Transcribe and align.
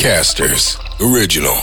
Podcasters 0.00 0.78
Original. 1.00 1.56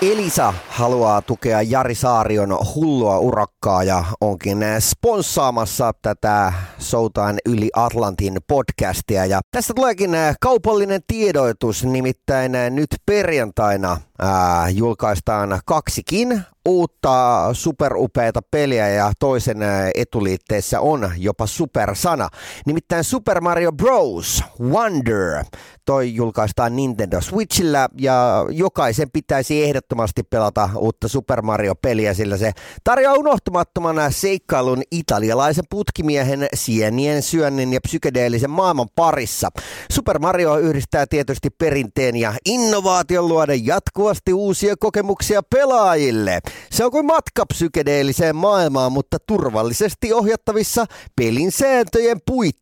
Elisa 0.00 0.54
haluaa 0.68 1.22
tukea 1.22 1.64
Jari 1.64 1.94
Saarion 1.94 2.58
hullua 2.74 3.18
urakkaa 3.66 3.84
ja 3.84 4.04
onkin 4.20 4.64
sponssaamassa 4.78 5.92
tätä 6.02 6.52
Soutaan 6.78 7.38
yli 7.46 7.70
Atlantin 7.76 8.38
podcastia. 8.46 9.26
Ja 9.26 9.40
tästä 9.50 9.74
tuleekin 9.74 10.10
kaupallinen 10.40 11.00
tiedoitus, 11.06 11.84
nimittäin 11.84 12.52
nyt 12.70 12.88
perjantaina 13.06 14.00
ää, 14.18 14.68
julkaistaan 14.68 15.60
kaksikin 15.66 16.42
uutta 16.68 17.48
superupeata 17.52 18.40
peliä 18.50 18.88
ja 18.88 19.12
toisen 19.18 19.58
etuliitteessä 19.94 20.80
on 20.80 21.12
jopa 21.16 21.46
supersana. 21.46 22.28
Nimittäin 22.66 23.04
Super 23.04 23.40
Mario 23.40 23.72
Bros. 23.72 24.44
Wonder. 24.60 25.44
Toi 25.84 26.14
julkaistaan 26.14 26.76
Nintendo 26.76 27.20
Switchillä 27.20 27.88
ja 27.98 28.46
jokaisen 28.50 29.10
pitäisi 29.12 29.64
ehdottomasti 29.64 30.22
pelata 30.22 30.68
uutta 30.76 31.08
Super 31.08 31.42
Mario-peliä, 31.42 32.14
sillä 32.14 32.36
se 32.36 32.52
tarjoaa 32.84 33.14
unohtumattomana 33.52 34.10
seikkailun 34.10 34.82
italialaisen 34.90 35.64
putkimiehen 35.70 36.46
sienien 36.54 37.22
syönnin 37.22 37.72
ja 37.72 37.80
psykedeellisen 37.80 38.50
maailman 38.50 38.88
parissa. 38.94 39.50
Super 39.92 40.18
Mario 40.18 40.58
yhdistää 40.58 41.06
tietysti 41.06 41.50
perinteen 41.50 42.16
ja 42.16 42.34
innovaation 42.44 43.28
luoda 43.28 43.54
jatkuvasti 43.54 44.32
uusia 44.32 44.74
kokemuksia 44.80 45.42
pelaajille. 45.42 46.40
Se 46.70 46.84
on 46.84 46.90
kuin 46.90 47.06
matka 47.06 47.46
psykedeelliseen 47.46 48.36
maailmaan, 48.36 48.92
mutta 48.92 49.18
turvallisesti 49.26 50.12
ohjattavissa 50.12 50.86
pelin 51.16 51.52
sääntöjen 51.52 52.18
puitteissa. 52.26 52.61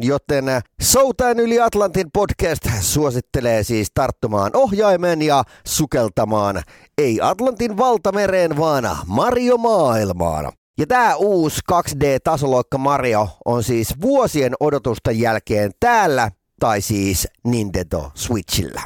Joten 0.00 0.44
Soutain 0.80 1.40
yli 1.40 1.60
Atlantin 1.60 2.10
podcast 2.12 2.62
suosittelee 2.80 3.62
siis 3.62 3.88
tarttumaan 3.94 4.50
ohjaimen 4.54 5.22
ja 5.22 5.44
sukeltamaan 5.66 6.62
ei 6.98 7.18
Atlantin 7.22 7.76
valtamereen, 7.76 8.56
vaan 8.56 8.88
Mario 9.06 9.56
maailmaan. 9.56 10.52
Ja 10.78 10.86
tämä 10.86 11.16
uusi 11.16 11.60
2D-tasoloikka 11.72 12.78
Mario 12.78 13.28
on 13.44 13.64
siis 13.64 13.94
vuosien 14.00 14.52
odotusten 14.60 15.18
jälkeen 15.18 15.70
täällä, 15.80 16.30
tai 16.60 16.80
siis 16.80 17.28
Nintendo 17.44 18.10
Switchillä. 18.14 18.82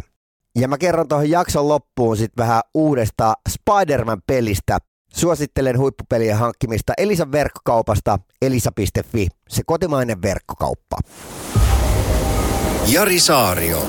Ja 0.59 0.69
mä 0.69 0.79
kerron 0.79 1.09
tuohon 1.09 1.31
jakson 1.31 1.69
loppuun 1.69 2.17
sitten 2.17 2.45
vähän 2.45 2.63
uudesta 2.75 3.35
Spider-Man-pelistä. 3.49 4.79
Suosittelen 5.15 5.79
huippupelien 5.79 6.37
hankkimista 6.37 6.93
Elisan 6.99 7.33
verkkokaupasta 7.33 8.19
elisa.fi, 8.43 9.29
se 9.49 9.63
kotimainen 9.67 10.23
verkkokauppa. 10.23 10.97
Jari 12.87 13.21
Saario 13.21 13.83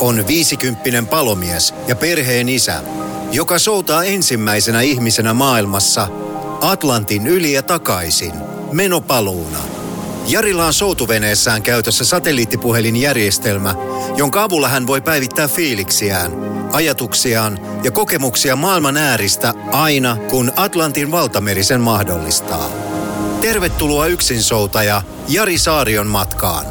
on 0.00 0.26
viisikymppinen 0.26 1.06
palomies 1.06 1.74
ja 1.88 1.96
perheen 1.96 2.48
isä, 2.48 2.82
joka 3.32 3.58
soutaa 3.58 4.04
ensimmäisenä 4.04 4.80
ihmisenä 4.80 5.34
maailmassa 5.34 6.08
Atlantin 6.60 7.26
yli 7.26 7.52
ja 7.52 7.62
takaisin 7.62 8.32
menopaluuna– 8.72 9.58
Jarilla 10.28 10.66
on 10.66 10.74
soutuveneessään 10.74 11.62
käytössä 11.62 12.04
satelliittipuhelinjärjestelmä, 12.04 13.74
jonka 14.16 14.42
avulla 14.42 14.68
hän 14.68 14.86
voi 14.86 15.00
päivittää 15.00 15.48
fiiliksiään, 15.48 16.32
ajatuksiaan 16.72 17.58
ja 17.84 17.90
kokemuksia 17.90 18.56
maailman 18.56 18.96
ääristä 18.96 19.54
aina, 19.72 20.16
kun 20.30 20.52
Atlantin 20.56 21.10
valtameri 21.10 21.64
sen 21.64 21.80
mahdollistaa. 21.80 22.70
Tervetuloa 23.40 24.06
yksinsoutaja 24.06 25.02
Jari 25.28 25.58
Saarion 25.58 26.06
matkaan. 26.06 26.66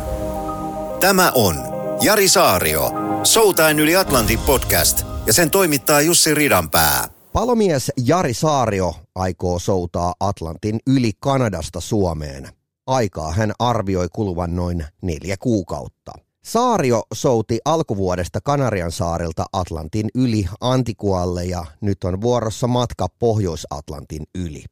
Tämä 1.00 1.32
on 1.36 1.56
Jari 2.02 2.28
Saario, 2.28 2.92
Soutain 3.24 3.80
yli 3.80 3.96
Atlantin 3.96 4.40
podcast 4.40 5.06
ja 5.26 5.34
sen 5.34 5.52
toimittaa 5.52 6.02
Jussi 6.02 6.34
Ridanpää. 6.34 7.08
Palomies 7.34 7.92
Jari 8.06 8.34
Saario 8.34 8.96
aikoo 9.16 9.60
soutaa 9.60 10.14
Atlantin 10.20 10.80
yli 10.88 11.12
Kanadasta 11.20 11.80
Suomeen. 11.80 12.57
Aikaa 12.88 13.32
hän 13.32 13.54
arvioi 13.60 14.08
kuluvan 14.14 14.56
noin 14.56 14.86
neljä 15.02 15.36
kuukautta. 15.40 16.12
Saario 16.44 17.04
souti 17.14 17.60
alkuvuodesta 17.66 18.42
Kanarian 18.42 18.92
saarilta 18.92 19.46
Atlantin 19.54 20.10
yli 20.16 20.46
Antikualle 20.62 21.46
ja 21.46 21.66
nyt 21.82 22.04
on 22.04 22.22
vuorossa 22.22 22.68
matka 22.68 23.08
Pohjois-Atlantin 23.20 24.24
yli. 24.36 24.64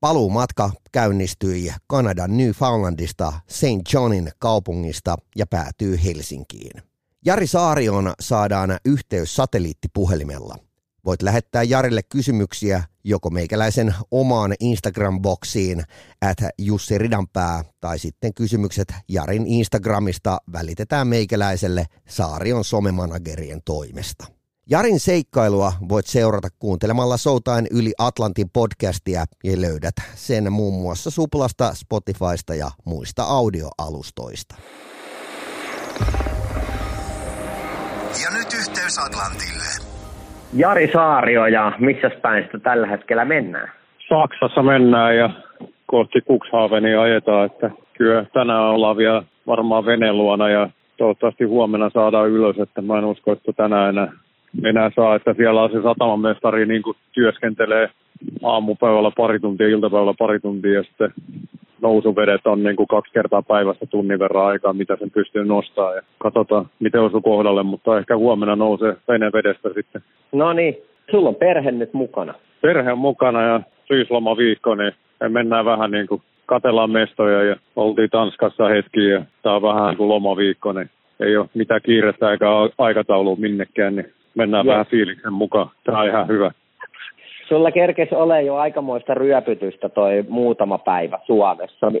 Paluumatka 0.00 0.70
käynnistyi 0.92 1.72
Kanadan 1.86 2.36
Newfoundlandista 2.36 3.32
St. 3.48 3.92
Johnin 3.92 4.30
kaupungista 4.38 5.16
ja 5.36 5.46
päätyy 5.46 6.00
Helsinkiin. 6.04 6.82
Jari 7.26 7.46
Saarion 7.46 8.12
saadaan 8.20 8.78
yhteys 8.84 9.36
satelliittipuhelimella– 9.36 10.56
Voit 11.04 11.22
lähettää 11.22 11.62
Jarille 11.62 12.02
kysymyksiä 12.02 12.84
joko 13.04 13.30
meikäläisen 13.30 13.94
omaan 14.10 14.54
Instagram-boksiin 14.60 15.84
at 16.20 16.38
Jussi 16.58 16.98
Ridanpää 16.98 17.64
tai 17.80 17.98
sitten 17.98 18.34
kysymykset 18.34 18.94
Jarin 19.08 19.46
Instagramista 19.46 20.38
välitetään 20.52 21.08
meikäläiselle 21.08 21.86
Saarion 22.08 22.64
somemanagerien 22.64 23.60
toimesta. 23.64 24.26
Jarin 24.70 25.00
seikkailua 25.00 25.72
voit 25.88 26.06
seurata 26.06 26.48
kuuntelemalla 26.58 27.16
Soutain 27.16 27.66
yli 27.70 27.92
Atlantin 27.98 28.50
podcastia 28.50 29.24
ja 29.44 29.60
löydät 29.60 29.94
sen 30.14 30.52
muun 30.52 30.82
muassa 30.82 31.10
Suplasta, 31.10 31.74
Spotifysta 31.74 32.54
ja 32.54 32.70
muista 32.84 33.22
audioalustoista. 33.22 34.54
Ja 38.22 38.30
nyt 38.30 38.52
yhteys 38.52 38.98
Atlantille. 38.98 39.89
Jari 40.56 40.90
Saario 40.92 41.46
ja 41.46 41.72
missä 41.78 42.10
päin 42.22 42.44
sitä 42.44 42.58
tällä 42.58 42.86
hetkellä 42.86 43.24
mennään? 43.24 43.70
Saksassa 44.08 44.62
mennään 44.62 45.16
ja 45.16 45.30
kohti 45.86 46.20
Cuxhavenia 46.20 47.02
ajetaan, 47.02 47.46
että 47.46 47.70
kyllä 47.98 48.24
tänään 48.32 48.62
ollaan 48.62 48.96
vielä 48.96 49.22
varmaan 49.46 49.86
veneluona 49.86 50.48
ja 50.48 50.70
toivottavasti 50.96 51.44
huomenna 51.44 51.90
saadaan 51.90 52.30
ylös, 52.30 52.58
että 52.58 52.82
mä 52.82 52.98
en 52.98 53.04
usko, 53.04 53.32
että 53.32 53.52
tänään 53.52 53.88
enää, 53.88 54.12
enää 54.64 54.90
saa, 54.96 55.14
että 55.14 55.34
siellä 55.34 55.62
on 55.62 55.70
se 55.70 55.82
satamamestari 55.82 56.66
niin 56.66 56.82
kuin 56.82 56.96
työskentelee 57.12 57.90
aamupäivällä 58.42 59.10
pari 59.16 59.40
tuntia, 59.40 59.68
iltapäivällä 59.68 60.14
pari 60.18 60.40
tuntia 60.40 60.74
ja 60.74 60.82
sitten 60.82 61.12
nousuvedet 61.82 62.46
on 62.46 62.62
niin 62.62 62.76
kuin 62.76 62.86
kaksi 62.86 63.12
kertaa 63.12 63.42
päivässä 63.42 63.86
tunnin 63.86 64.18
verran 64.18 64.46
aikaa, 64.46 64.72
mitä 64.72 64.96
sen 64.96 65.10
pystyy 65.10 65.44
nostamaan. 65.44 65.96
Ja 65.96 66.02
katsotaan, 66.18 66.66
miten 66.80 67.00
osuu 67.00 67.20
kohdalle, 67.20 67.62
mutta 67.62 67.98
ehkä 67.98 68.16
huomenna 68.16 68.56
nousee 68.56 68.96
venevedestä 69.08 69.68
sitten. 69.74 70.02
No 70.32 70.52
niin, 70.52 70.76
sulla 71.10 71.28
on 71.28 71.34
perhe 71.34 71.70
nyt 71.70 71.92
mukana. 71.92 72.34
Perhe 72.62 72.92
on 72.92 72.98
mukana 72.98 73.42
ja 73.42 73.60
viikko, 74.36 74.74
niin 74.74 74.92
mennään 75.28 75.64
vähän 75.64 75.90
niin 75.90 76.06
kuin 76.06 76.22
katellaan 76.46 76.90
mestoja 76.90 77.44
ja 77.44 77.56
oltiin 77.76 78.10
Tanskassa 78.10 78.68
hetki 78.68 79.08
ja 79.08 79.22
tämä 79.42 79.54
on 79.54 79.62
vähän 79.62 79.96
kuin 79.96 80.08
lomaviikko, 80.08 80.72
niin 80.72 80.90
ei 81.20 81.36
ole 81.36 81.48
mitään 81.54 81.80
kiirettä 81.84 82.32
eikä 82.32 82.46
aikataulua 82.78 83.36
minnekään, 83.36 83.96
niin 83.96 84.12
mennään 84.34 84.66
yes. 84.66 84.72
vähän 84.72 84.86
fiiliksen 84.86 85.32
mukaan. 85.32 85.70
Tämä 85.84 86.00
on 86.00 86.08
ihan 86.08 86.28
hyvä. 86.28 86.50
Sulla 87.50 87.70
kerkesi 87.70 88.14
ole 88.14 88.42
jo 88.42 88.56
aikamoista 88.56 89.14
ryöpytystä 89.14 89.88
toi 89.88 90.24
muutama 90.28 90.78
päivä 90.78 91.18
Suomessa. 91.26 91.92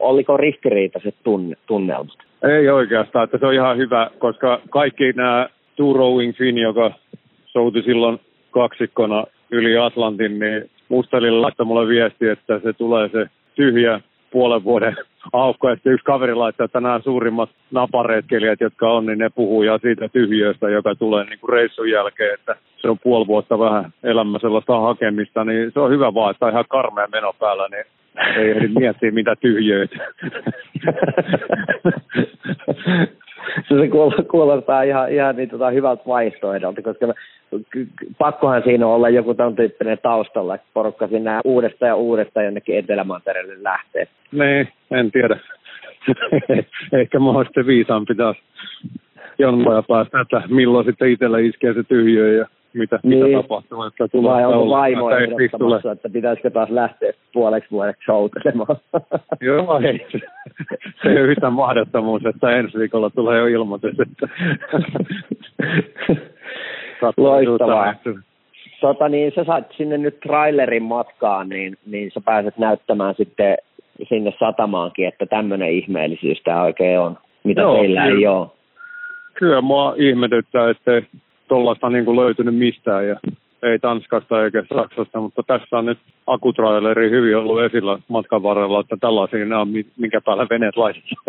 Oliko 0.00 0.36
ristiriitaiset 0.36 1.14
tunne- 1.24 1.56
tunnelmat? 1.66 2.18
Ei 2.42 2.68
oikeastaan, 2.68 3.24
että 3.24 3.38
se 3.38 3.46
on 3.46 3.54
ihan 3.54 3.76
hyvä, 3.76 4.10
koska 4.18 4.60
kaikki 4.70 5.12
nämä 5.12 5.48
Two 5.76 5.92
Rowing 5.92 6.34
Fin, 6.34 6.58
joka 6.58 6.92
souti 7.44 7.82
silloin 7.82 8.20
kaksikkona 8.50 9.24
yli 9.50 9.78
Atlantin, 9.78 10.38
niin 10.38 10.70
Mustelilla 10.88 11.42
laittoi 11.42 11.66
mulle 11.66 11.88
viesti, 11.88 12.28
että 12.28 12.60
se 12.60 12.72
tulee 12.72 13.08
se 13.08 13.26
tyhjä 13.54 14.00
puolen 14.30 14.64
vuoden 14.64 14.96
aukko. 15.32 15.68
Ja 15.68 15.76
yksi 15.84 16.04
kaveri 16.04 16.34
laittaa, 16.34 16.64
että 16.64 16.80
nämä 16.80 17.00
suurimmat 17.00 17.50
napareitkelijät, 17.70 18.60
jotka 18.60 18.92
on, 18.92 19.06
niin 19.06 19.18
ne 19.18 19.30
puhuu 19.30 19.62
ja 19.62 19.78
siitä 19.78 20.08
tyhjöstä, 20.08 20.68
joka 20.68 20.94
tulee 20.94 21.24
niin 21.24 21.38
kuin 21.38 21.52
reissun 21.52 21.90
jälkeen, 21.90 22.34
että 22.34 22.56
se 22.76 22.88
on 22.88 22.98
puoli 22.98 23.26
vuotta 23.26 23.58
vähän 23.58 23.92
elämä 24.02 24.38
sellaista 24.38 24.80
hakemista, 24.80 25.44
niin 25.44 25.70
se 25.72 25.80
on 25.80 25.90
hyvä 25.90 26.14
vaan, 26.14 26.30
että 26.30 26.46
on 26.46 26.52
ihan 26.52 26.64
karmea 26.68 27.06
meno 27.12 27.32
päällä, 27.32 27.68
niin 27.68 27.84
ei 28.36 28.50
ehdi 28.50 28.68
miettiä 28.68 29.10
mitä 29.10 29.36
tyhjöitä. 29.36 29.96
se 33.80 34.22
kuulostaa 34.30 34.82
ihan, 34.82 35.12
ihan 35.12 35.36
niin 35.36 35.48
tota 35.48 35.70
hyvältä 35.70 36.02
vaihtoehdolta, 36.06 36.82
koska 36.82 37.14
pakkohan 38.18 38.62
siinä 38.62 38.86
olla 38.86 39.08
joku 39.08 39.34
tämän 39.34 39.56
tyyppinen 39.56 39.98
taustalla, 40.02 40.54
että 40.54 40.66
porukka 40.74 41.08
sinne 41.08 41.40
uudesta 41.44 41.86
ja 41.86 41.94
uudesta 41.94 42.42
jonnekin 42.42 42.78
Etelämantereelle 42.78 43.54
lähtee. 43.62 44.06
Niin, 44.32 44.68
en 44.90 45.10
tiedä. 45.10 45.38
Ehkä 47.00 47.18
mä 47.18 47.44
sitten 47.44 47.66
viisaan 47.66 48.04
pitäisi 48.04 48.40
jonoja 49.38 49.82
päästä, 49.82 50.20
että 50.20 50.42
milloin 50.48 50.86
sitten 50.86 51.10
itsellä 51.10 51.38
iskee 51.38 51.74
se 51.74 51.82
tyhjö 51.82 52.32
ja 52.32 52.46
mitä, 52.74 52.98
Niin. 53.02 53.24
mitä 53.24 53.42
tapahtuu. 53.42 53.82
Että 53.82 54.08
tulee 54.08 54.32
Vai 54.32 54.44
onko 54.44 54.68
vaimo 54.70 55.10
ei 55.10 55.26
siis 55.26 55.40
ehdottamassa, 55.40 55.92
että 55.92 56.08
pitäisikö 56.08 56.50
taas 56.50 56.70
lähteä 56.70 57.12
puoleksi 57.32 57.70
vuodeksi 57.70 58.04
shoutelemaan? 58.04 58.76
Joo, 59.40 59.80
ei. 59.80 60.06
Se, 61.02 61.08
ei 61.08 61.16
ole 61.16 61.20
yhtään 61.20 61.52
mahdottomuus, 61.52 62.26
että 62.26 62.50
ensi 62.50 62.78
viikolla 62.78 63.10
tulee 63.10 63.38
jo 63.38 63.46
ilmoitus, 63.46 64.00
että 64.00 64.28
Loistavaa. 67.16 67.94
Tota 68.80 69.08
niin, 69.08 69.32
sä 69.34 69.44
saat 69.44 69.64
sinne 69.76 69.98
nyt 69.98 70.20
trailerin 70.20 70.82
matkaan, 70.82 71.48
niin, 71.48 71.76
niin 71.86 72.10
sä 72.14 72.20
pääset 72.24 72.58
näyttämään 72.58 73.14
sitten 73.14 73.56
sinne 74.08 74.32
satamaankin, 74.38 75.08
että 75.08 75.26
tämmöinen 75.26 75.70
ihmeellisyys 75.70 76.42
tämä 76.44 76.62
oikein 76.62 76.98
on, 76.98 77.18
mitä 77.44 77.60
Joo, 77.60 77.74
teillä 77.76 78.04
ei 78.04 78.12
kyllä. 78.12 78.32
ole. 78.32 78.46
Kyllä 79.34 79.60
mua 79.60 79.94
ihmetyttää, 79.96 80.70
ettei 80.70 81.02
tuollaista 81.52 81.90
niin 81.90 82.04
kuin 82.04 82.16
löytynyt 82.16 82.54
mistään 82.54 83.08
ja 83.08 83.16
ei 83.62 83.78
Tanskasta 83.78 84.44
eikä 84.44 84.64
Saksasta, 84.74 85.20
mutta 85.20 85.42
tässä 85.46 85.78
on 85.78 85.86
nyt 85.86 85.98
akutraileri 86.26 87.10
hyvin 87.10 87.36
ollut 87.36 87.62
esillä 87.62 87.98
matkan 88.08 88.42
varrella, 88.42 88.80
että 88.80 88.96
tällaisia 89.00 89.44
nämä 89.44 89.60
on, 89.60 89.68
mi- 89.68 89.86
minkä 89.96 90.20
päällä 90.20 90.46
veneet 90.50 90.76
laitetaan. 90.76 91.24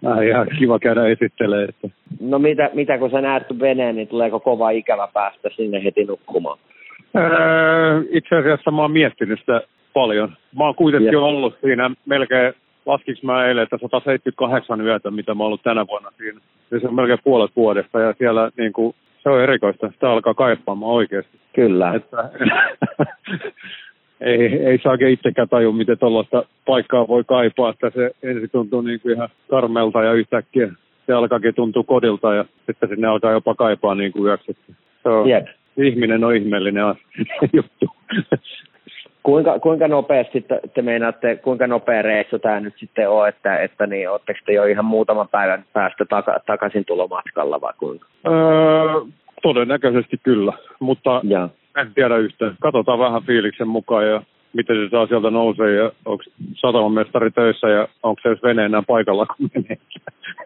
Tämä 0.00 0.14
on 0.14 0.24
ihan 0.24 0.46
kiva 0.58 0.78
käydä 0.78 1.06
esittelee, 1.06 1.64
että 1.64 1.88
No 2.20 2.38
mitä, 2.38 2.70
mitä 2.74 2.98
kun 2.98 3.10
sä 3.10 3.20
näet 3.20 3.60
veneen, 3.60 3.96
niin 3.96 4.08
tuleeko 4.08 4.40
kova 4.40 4.70
ikävä 4.70 5.08
päästä 5.14 5.48
sinne 5.56 5.84
heti 5.84 6.04
nukkumaan? 6.04 6.58
Öö, 7.16 8.02
itse 8.10 8.36
asiassa 8.36 8.70
mä 8.70 8.82
oon 8.82 8.90
miettinyt 8.92 9.40
sitä 9.40 9.60
paljon. 9.94 10.32
Mä 10.58 10.64
oon 10.64 10.74
kuitenkin 10.74 11.12
Jep. 11.12 11.22
ollut 11.22 11.58
siinä 11.60 11.90
melkein, 12.06 12.54
laskiks 12.88 13.22
mä 13.22 13.46
eilen, 13.46 13.62
että 13.62 13.78
178 13.80 14.80
yötä, 14.80 15.10
mitä 15.10 15.34
mä 15.34 15.42
oon 15.42 15.46
ollut 15.46 15.62
tänä 15.62 15.86
vuonna 15.86 16.10
siinä. 16.16 16.40
Ja 16.70 16.80
se 16.80 16.88
on 16.88 16.94
melkein 16.94 17.18
puolet 17.24 17.50
vuodesta 17.56 18.00
ja 18.00 18.14
siellä 18.18 18.50
niin 18.56 18.72
kuin, 18.72 18.94
se 19.22 19.28
on 19.28 19.40
erikoista. 19.40 19.90
Sitä 19.90 20.10
alkaa 20.10 20.34
kaipaamaan 20.34 20.92
oikeasti. 20.92 21.38
Kyllä. 21.54 21.94
Että, 21.94 22.30
ei, 24.20 24.66
ei 24.66 24.78
saa 24.82 24.92
oikein 24.92 25.12
itsekään 25.12 25.48
tajua, 25.48 25.72
miten 25.72 25.98
tuollaista 25.98 26.42
paikkaa 26.66 27.08
voi 27.08 27.24
kaipaa, 27.24 27.70
että 27.70 27.90
se 27.94 28.10
ensin 28.22 28.50
tuntuu 28.50 28.80
niin 28.80 29.00
kuin 29.00 29.14
ihan 29.14 29.28
karmelta 29.50 30.02
ja 30.02 30.12
yhtäkkiä 30.12 30.68
se 31.08 31.12
alkaakin 31.12 31.54
tuntua 31.54 31.82
kodilta 31.82 32.34
ja 32.34 32.44
sitten 32.66 32.88
sinne 32.88 33.08
alkaa 33.08 33.32
jopa 33.32 33.54
kaipaa 33.54 33.94
niin 33.94 34.12
kuin 34.12 34.26
yöksi. 34.26 34.56
Se 35.02 35.08
on, 35.08 35.28
Jep. 35.28 35.46
ihminen 35.76 36.24
on 36.24 36.36
ihmeellinen 36.36 36.84
juttu. 37.56 37.86
Kuinka, 39.28 39.58
kuinka 39.58 39.88
nopeasti 39.88 40.40
te, 40.40 40.60
te 40.74 40.82
meinaatte, 40.82 41.36
kuinka 41.36 41.66
nopea 41.66 42.02
reissu 42.02 42.38
tämä 42.38 42.60
nyt 42.60 42.74
sitten 42.76 43.10
on, 43.10 43.28
että, 43.28 43.58
että 43.58 43.86
niin, 43.86 44.10
ootteko 44.10 44.38
te 44.46 44.52
jo 44.52 44.64
ihan 44.64 44.84
muutaman 44.84 45.28
päivän 45.28 45.64
päästä 45.72 46.04
taka, 46.04 46.40
takaisin 46.46 46.84
tulomatkalla 46.84 47.60
vai 47.60 47.72
kuinka? 47.78 48.06
öö, 48.26 48.32
todennäköisesti 49.42 50.16
kyllä, 50.22 50.52
mutta 50.80 51.20
Ja. 51.24 51.48
en 51.80 51.94
tiedä 51.94 52.16
yhtään. 52.16 52.54
Katsotaan 52.60 52.98
vähän 52.98 53.22
fiiliksen 53.22 53.68
mukaan 53.68 54.08
ja 54.08 54.22
miten 54.52 54.76
se 54.76 54.90
saa 54.90 55.06
sieltä 55.06 55.30
nousee 55.30 55.74
ja 55.74 55.92
onko 56.04 56.24
satamamestari 56.54 57.30
töissä 57.30 57.68
ja 57.68 57.88
onko 58.02 58.20
se 58.22 58.36
vene 58.42 58.64
enää 58.64 58.82
paikalla, 58.86 59.26
kun 59.26 59.50
menee. 59.54 59.78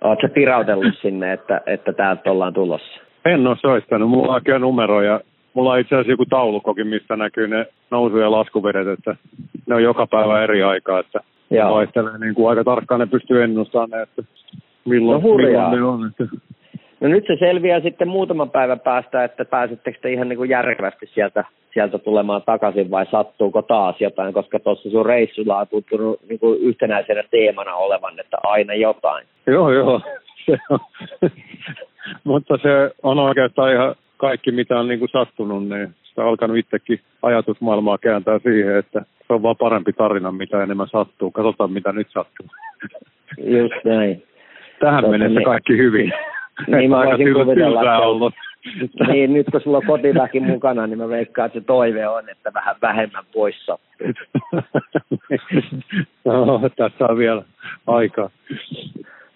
Oletko 0.00 0.28
pirautellut 0.34 0.98
sinne, 1.02 1.32
että, 1.32 1.60
että 1.66 1.92
täältä 1.92 2.30
ollaan 2.30 2.54
tulossa? 2.54 3.00
En 3.24 3.46
ole 3.46 3.56
soittanut, 3.60 4.10
mulla 4.10 4.28
on 4.28 4.34
oikein 4.34 4.60
numero 4.60 5.02
ja 5.02 5.20
mulla 5.54 5.72
on 5.72 5.78
itse 5.80 5.94
asiassa 5.94 6.12
joku 6.12 6.26
taulukokin, 6.26 6.86
mistä 6.86 7.16
näkyy 7.16 7.48
ne 7.48 7.66
nousu- 7.90 8.18
ja 8.18 8.30
laskuvedet, 8.30 8.88
että 8.88 9.16
ne 9.66 9.74
on 9.74 9.82
joka 9.82 10.06
päivä 10.06 10.42
eri 10.42 10.62
aikaa, 10.62 10.98
että 10.98 11.20
Joo. 11.50 11.74
vaihtelee 11.74 12.18
niin 12.18 12.34
kuin 12.34 12.48
aika 12.50 12.64
tarkkaan, 12.64 13.00
ne 13.00 13.06
pystyy 13.06 13.42
ennustamaan 13.42 13.90
ne, 13.90 14.02
että 14.02 14.22
milloin, 14.84 15.22
No 15.22 15.28
hurjaa. 15.28 15.70
milloin 15.70 16.00
ne 16.00 16.04
on. 16.04 16.10
Että 16.10 16.36
No 17.00 17.08
nyt 17.08 17.24
se 17.26 17.36
selviää 17.38 17.80
sitten 17.80 18.08
muutaman 18.08 18.50
päivän 18.50 18.80
päästä, 18.80 19.24
että 19.24 19.44
pääsettekö 19.44 19.98
te 20.02 20.12
ihan 20.12 20.28
niin 20.28 20.36
kuin 20.36 20.50
järkevästi 20.50 21.06
sieltä, 21.14 21.44
sieltä 21.74 21.98
tulemaan 21.98 22.42
takaisin 22.46 22.90
vai 22.90 23.06
sattuuko 23.10 23.62
taas 23.62 24.00
jotain, 24.00 24.34
koska 24.34 24.58
tuossa 24.58 24.90
sun 24.90 25.06
reissulla 25.06 25.58
on 25.58 25.66
tuntunut 25.68 26.20
niin 26.28 26.38
kuin 26.38 26.60
yhtenäisenä 26.60 27.22
teemana 27.30 27.74
olevan, 27.74 28.20
että 28.20 28.36
aina 28.42 28.74
jotain. 28.74 29.26
Joo, 29.46 29.72
joo. 29.72 30.00
Se 30.46 30.58
on. 30.70 30.78
Mutta 32.24 32.58
se 32.62 32.90
on 33.02 33.18
oikeastaan 33.18 33.72
ihan 33.72 33.94
kaikki, 34.22 34.52
mitä 34.52 34.80
on 34.80 34.88
niin 34.88 34.98
kuin 34.98 35.08
sattunut, 35.08 35.68
niin 35.68 35.94
sitä 36.02 36.22
on 36.22 36.28
alkanut 36.28 36.56
itsekin 36.56 37.00
ajatusmaailmaa 37.22 37.98
kääntää 37.98 38.38
siihen, 38.38 38.76
että 38.76 39.00
se 39.26 39.32
on 39.32 39.42
vaan 39.42 39.56
parempi 39.56 39.92
tarina, 39.92 40.32
mitä 40.32 40.62
enemmän 40.62 40.88
sattuu. 40.88 41.30
Katsotaan, 41.30 41.72
mitä 41.72 41.92
nyt 41.92 42.06
sattuu. 42.10 42.46
Just 43.38 43.84
näin. 43.84 44.22
Tähän 44.80 45.04
Totta 45.04 45.10
mennessä 45.10 45.38
niin. 45.38 45.44
kaikki 45.44 45.76
hyvin. 45.76 46.12
Niin 46.66 46.90
mä 46.90 46.98
Aika 47.00 47.10
voisin 47.10 47.34
kuvitella, 47.34 47.80
että- 47.80 47.98
ollut. 47.98 48.34
Niin, 49.06 49.32
nyt 49.32 49.46
kun 49.50 49.60
sulla 49.60 49.76
on 49.76 49.86
kotiväki 49.86 50.40
mukana, 50.40 50.86
niin 50.86 50.98
mä 50.98 51.08
veikkaan, 51.08 51.46
että 51.46 51.60
se 51.60 51.64
toive 51.66 52.08
on, 52.08 52.28
että 52.28 52.54
vähän 52.54 52.76
vähemmän 52.82 53.24
pois 53.32 53.66
sattuu. 53.66 54.06
no, 56.24 56.60
tässä 56.76 57.06
on 57.08 57.18
vielä 57.18 57.42
aikaa. 57.86 58.30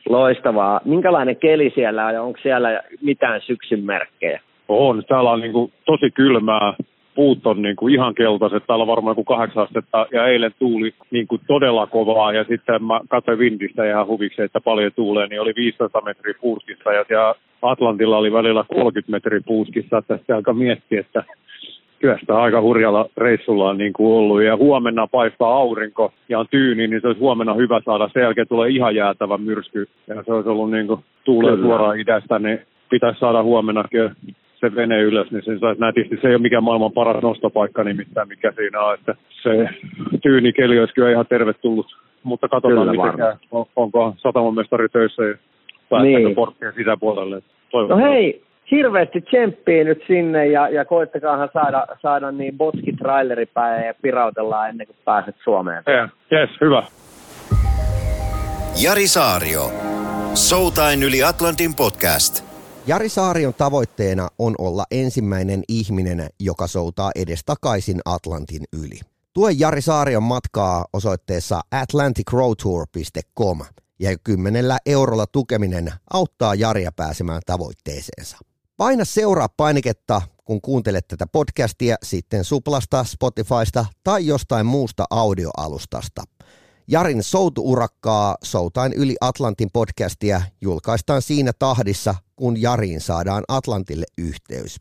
Loistavaa. 0.08 0.80
Minkälainen 0.84 1.36
keli 1.36 1.72
siellä 1.74 2.06
on 2.06 2.14
ja 2.14 2.22
onko 2.22 2.38
siellä 2.42 2.82
mitään 3.02 3.40
syksyn 3.40 3.84
merkkejä? 3.84 4.40
On, 4.68 5.02
täällä 5.08 5.30
on 5.30 5.40
niin 5.40 5.52
kuin 5.52 5.72
tosi 5.84 6.10
kylmää. 6.10 6.74
Puut 7.14 7.46
on 7.46 7.62
niin 7.62 7.76
kuin 7.76 7.94
ihan 7.94 8.14
keltaiset, 8.14 8.66
täällä 8.66 8.82
on 8.82 8.88
varmaan 8.88 9.10
joku 9.10 9.24
kahdeksan 9.24 9.62
astetta. 9.62 10.06
Ja 10.12 10.26
eilen 10.26 10.52
tuuli 10.58 10.94
niin 11.10 11.26
kuin 11.26 11.40
todella 11.46 11.86
kovaa. 11.86 12.32
Ja 12.32 12.44
sitten 12.44 12.84
mä 12.84 13.00
katsoin 13.08 13.38
vintistä 13.38 13.90
ihan 13.90 14.06
huviksi, 14.06 14.42
että 14.42 14.60
paljon 14.60 14.92
tuulee, 14.96 15.26
niin 15.26 15.40
oli 15.40 15.52
15 15.56 16.00
metriä 16.00 16.34
puuskissa. 16.40 16.92
Ja 16.92 17.04
siellä 17.08 17.34
Atlantilla 17.62 18.18
oli 18.18 18.32
välillä 18.32 18.64
30 18.74 19.12
metriä 19.12 19.40
puuskissa, 19.46 19.98
että 19.98 20.16
sitten 20.16 20.36
alkaa 20.36 20.54
miettiä, 20.54 21.00
että 21.00 21.24
kyllä 21.98 22.18
sitä 22.20 22.38
aika 22.38 22.60
hurjalla 22.60 23.06
reissulla 23.16 23.68
on 23.68 23.78
niin 23.78 23.92
kuin 23.92 24.12
ollut. 24.12 24.42
Ja 24.42 24.56
huomenna 24.56 25.06
paistaa 25.06 25.54
aurinko 25.54 26.12
ja 26.28 26.38
on 26.38 26.46
tyyni, 26.50 26.86
niin 26.86 27.00
se 27.00 27.06
olisi 27.06 27.20
huomenna 27.20 27.54
hyvä 27.54 27.80
saada. 27.84 28.08
Sen 28.12 28.22
jälkeen 28.22 28.48
tulee 28.48 28.70
ihan 28.70 28.94
jäätävä 28.94 29.38
myrsky. 29.38 29.88
Ja 30.06 30.22
se 30.22 30.32
olisi 30.32 30.48
ollut 30.48 30.70
niin 30.70 30.86
kuin 30.86 31.00
tuulee 31.24 31.56
suoraan 31.56 32.00
idästä, 32.00 32.38
niin 32.38 32.58
pitäisi 32.90 33.18
saada 33.18 33.42
huomennakin 33.42 34.10
se 34.70 34.76
vene 34.76 35.00
ylös, 35.02 35.30
niin 35.30 35.42
sen 35.44 35.58
saisi 35.60 35.80
nätisti. 35.80 36.18
Se 36.22 36.28
ei 36.28 36.34
ole 36.34 36.42
mikään 36.42 36.64
maailman 36.64 36.92
paras 36.92 37.22
nostopaikka 37.22 37.84
nimittäin, 37.84 38.28
mikä 38.28 38.52
siinä 38.56 38.80
on, 38.80 38.94
että 38.94 39.14
se 39.42 39.68
tyyni 40.22 40.52
keli 40.52 40.78
olisi 40.80 40.94
kyllä 40.94 41.10
ihan 41.10 41.26
tervetullut. 41.26 41.86
Mutta 42.22 42.48
katsotaan, 42.48 42.72
Kyllä 42.80 42.92
miten 42.92 43.06
varmaan. 43.06 43.38
käy. 43.38 43.46
On, 43.50 43.66
onko 43.76 44.14
satamamestari 44.18 44.88
töissä 44.88 45.22
ja 45.22 45.34
päästääkö 45.90 46.18
Niin. 46.18 46.34
porttien 46.34 46.72
sisäpuolelle. 46.76 47.42
No 47.88 47.96
hei, 47.96 48.42
hirveästi 48.70 49.20
tsemppiä 49.20 49.84
nyt 49.84 50.02
sinne 50.06 50.46
ja, 50.46 50.68
ja 50.68 50.84
koittakaahan 50.84 51.48
saada, 51.52 51.86
saada 52.02 52.30
niin 52.32 52.58
botski 52.58 52.92
traileripäin 52.92 53.86
ja 53.86 53.94
pirautellaan 54.02 54.68
ennen 54.68 54.86
kuin 54.86 54.96
pääset 55.04 55.36
Suomeen. 55.44 55.82
Yeah. 55.88 56.10
Yes, 56.32 56.50
hyvä. 56.60 56.82
Jari 58.84 59.06
Saario. 59.06 59.62
Soutain 60.34 61.02
yli 61.02 61.22
Atlantin 61.22 61.74
podcast. 61.76 62.55
Jari 62.86 63.08
Saarion 63.08 63.54
tavoitteena 63.54 64.28
on 64.38 64.54
olla 64.58 64.84
ensimmäinen 64.90 65.62
ihminen, 65.68 66.28
joka 66.40 66.66
soutaa 66.66 67.10
edes 67.14 67.40
takaisin 67.46 68.00
Atlantin 68.04 68.64
yli. 68.72 69.00
Tue 69.32 69.52
Jari 69.52 69.82
Saarion 69.82 70.22
matkaa 70.22 70.84
osoitteessa 70.92 71.60
atlanticroadtour.com 71.70 73.60
ja 73.98 74.18
kymmenellä 74.18 74.78
eurolla 74.86 75.26
tukeminen 75.26 75.92
auttaa 76.12 76.54
Jaria 76.54 76.92
pääsemään 76.92 77.42
tavoitteeseensa. 77.46 78.38
Paina 78.76 79.04
seuraa 79.04 79.48
painiketta, 79.56 80.22
kun 80.44 80.60
kuuntelet 80.60 81.08
tätä 81.08 81.26
podcastia 81.26 81.96
sitten 82.02 82.44
Suplasta, 82.44 83.04
Spotifysta 83.04 83.86
tai 84.04 84.26
jostain 84.26 84.66
muusta 84.66 85.04
audioalustasta. 85.10 86.22
Jarin 86.88 87.22
soutuurakkaa 87.22 88.36
Soutain 88.42 88.92
yli 88.92 89.16
Atlantin 89.20 89.68
podcastia 89.72 90.42
julkaistaan 90.60 91.22
siinä 91.22 91.52
tahdissa, 91.58 92.14
kun 92.36 92.62
Jariin 92.62 93.00
saadaan 93.00 93.44
Atlantille 93.48 94.06
yhteys. 94.18 94.76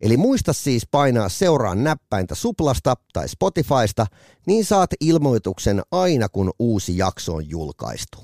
Eli 0.00 0.16
muista 0.16 0.52
siis 0.52 0.86
painaa 0.90 1.28
seuraa 1.28 1.74
näppäintä 1.74 2.34
Suplasta 2.34 2.94
tai 3.12 3.28
Spotifysta, 3.28 4.06
niin 4.46 4.64
saat 4.64 4.90
ilmoituksen 5.00 5.82
aina 5.92 6.28
kun 6.28 6.50
uusi 6.58 6.98
jakso 6.98 7.34
on 7.34 7.48
julkaistu. 7.48 8.18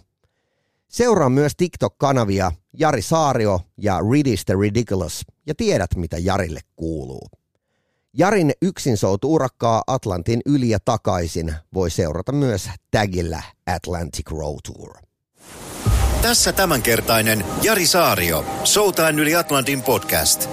Seuraa 0.88 1.28
myös 1.28 1.52
TikTok-kanavia 1.56 2.52
Jari 2.78 3.02
Saario 3.02 3.60
ja 3.78 4.00
Ridis 4.12 4.44
the 4.44 4.54
Ridiculous 4.60 5.24
ja 5.46 5.54
tiedät 5.54 5.90
mitä 5.96 6.18
Jarille 6.18 6.60
kuuluu. 6.76 7.28
Jarin 8.16 8.52
yksin 8.62 8.96
urakkaa 9.24 9.82
Atlantin 9.86 10.40
yli 10.46 10.68
ja 10.68 10.78
takaisin 10.84 11.54
voi 11.74 11.90
seurata 11.90 12.32
myös 12.32 12.70
tagillä 12.90 13.42
Atlantic 13.66 14.30
Road 14.30 14.58
Tour. 14.72 14.96
Tässä 16.22 16.52
tämänkertainen 16.52 17.44
Jari 17.62 17.86
Saario. 17.86 18.44
Soutain 18.64 19.18
yli 19.18 19.36
Atlantin 19.36 19.82
podcast. 19.82 20.50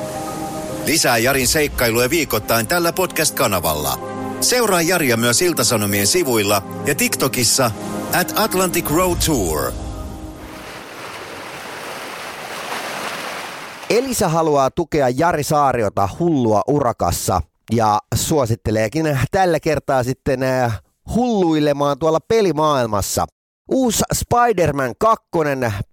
Lisää 0.85 1.17
Jarin 1.17 1.47
seikkailuja 1.47 2.09
viikoittain 2.09 2.67
tällä 2.67 2.93
podcast-kanavalla. 2.93 3.99
Seuraa 4.41 4.81
Jaria 4.81 5.17
myös 5.17 5.41
Iltasanomien 5.41 6.07
sivuilla 6.07 6.63
ja 6.85 6.95
TikTokissa 6.95 7.71
at 8.19 8.33
Atlantic 8.35 8.89
Road 8.89 9.17
Tour. 9.25 9.71
Elisa 13.89 14.29
haluaa 14.29 14.71
tukea 14.71 15.09
Jari 15.09 15.43
Saariota 15.43 16.09
hullua 16.19 16.61
urakassa 16.67 17.41
ja 17.71 17.99
suositteleekin 18.15 19.19
tällä 19.31 19.59
kertaa 19.59 20.03
sitten 20.03 20.43
äh, 20.43 20.81
hulluilemaan 21.15 21.99
tuolla 21.99 22.19
pelimaailmassa. 22.19 23.25
Uusi 23.71 24.03
Spider-Man 24.13 24.93
2 24.99 25.27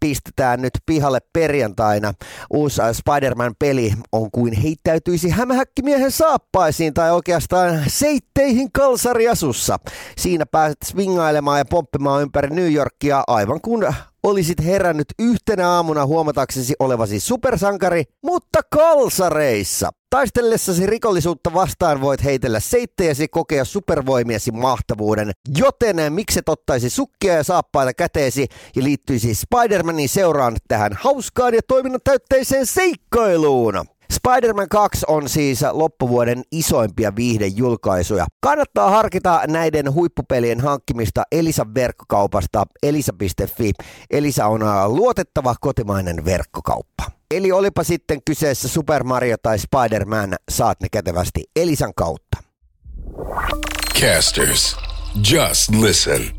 pistetään 0.00 0.62
nyt 0.62 0.72
pihalle 0.86 1.18
perjantaina. 1.32 2.12
Uusi 2.50 2.82
äh, 2.82 2.88
Spider-Man-peli 2.92 3.92
on 4.12 4.30
kuin 4.30 4.52
heittäytyisi 4.52 5.30
hämähäkkimiehen 5.30 6.10
saappaisiin 6.10 6.94
tai 6.94 7.12
oikeastaan 7.12 7.82
seitteihin 7.86 8.72
kalsariasussa. 8.72 9.78
Siinä 10.16 10.46
pääset 10.46 10.78
swingailemaan 10.84 11.58
ja 11.58 11.64
pomppimaan 11.64 12.22
ympäri 12.22 12.50
New 12.50 12.72
Yorkia 12.72 13.24
aivan 13.26 13.60
kuin 13.60 13.86
olisit 14.22 14.64
herännyt 14.64 15.08
yhtenä 15.18 15.70
aamuna 15.70 16.06
huomataksesi 16.06 16.74
olevasi 16.78 17.20
supersankari, 17.20 18.04
mutta 18.22 18.60
kalsareissa. 18.70 19.90
Taistellessasi 20.10 20.86
rikollisuutta 20.86 21.54
vastaan 21.54 22.00
voit 22.00 22.24
heitellä 22.24 22.60
seittejäsi 22.60 23.28
kokea 23.28 23.64
supervoimiesi 23.64 24.50
mahtavuuden, 24.50 25.32
joten 25.58 26.12
mikset 26.12 26.48
ottaisi 26.48 26.90
sukkia 26.90 27.34
ja 27.34 27.44
saappaita 27.44 27.94
käteesi 27.94 28.46
ja 28.76 28.82
liittyisi 28.82 29.32
Spider-Manin 29.34 30.08
seuraan 30.08 30.56
tähän 30.68 30.92
hauskaan 31.00 31.54
ja 31.54 31.60
toiminnan 31.68 32.00
täytteiseen 32.04 32.66
seikkailuun. 32.66 33.74
Spider-Man 34.12 34.68
2 34.68 35.04
on 35.08 35.28
siis 35.28 35.60
loppuvuoden 35.72 36.42
isoimpia 36.52 37.16
viihdejulkaisuja. 37.16 38.26
Kannattaa 38.40 38.90
harkita 38.90 39.42
näiden 39.46 39.94
huippupelien 39.94 40.60
hankkimista 40.60 41.22
Elisan 41.32 41.74
verkkokaupasta 41.74 42.66
elisa.fi. 42.82 43.72
Elisa 44.10 44.46
on 44.46 44.60
luotettava 44.86 45.54
kotimainen 45.60 46.24
verkkokauppa. 46.24 47.04
Eli 47.30 47.52
olipa 47.52 47.84
sitten 47.84 48.20
kyseessä 48.24 48.68
Super 48.68 49.04
Mario 49.04 49.36
tai 49.42 49.58
Spider-Man, 49.58 50.36
saat 50.50 50.80
ne 50.80 50.88
kätevästi 50.88 51.44
Elisan 51.56 51.92
kautta. 51.94 52.38
Casters, 54.00 54.76
just 55.32 55.70
listen. 55.80 56.37